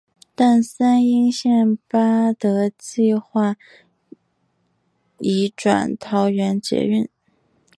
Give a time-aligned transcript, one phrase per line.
[0.33, 3.55] 但三莺线八德计画
[5.19, 7.07] 移转桃园捷运。